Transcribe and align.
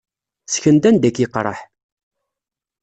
Ssken-d 0.47 0.83
anda 0.89 1.07
i 1.07 1.11
k-iqerreḥ. 1.15 1.59